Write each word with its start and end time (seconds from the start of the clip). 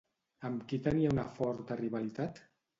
Amb 0.49 0.63
qui 0.71 0.79
tenia 0.87 1.13
una 1.17 1.27
forta 1.37 1.81
rivalitat? 1.85 2.45